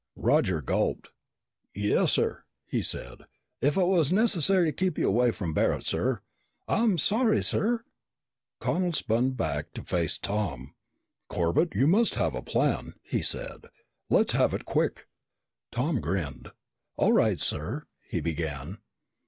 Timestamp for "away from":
5.07-5.53